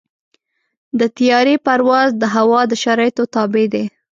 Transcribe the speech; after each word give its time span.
د 0.99 1.01
طیارې 1.17 1.55
پرواز 1.65 2.09
د 2.21 2.23
هوا 2.35 2.61
د 2.71 2.73
شرایطو 2.83 3.23
تابع 3.35 3.65
دی. 3.73 3.85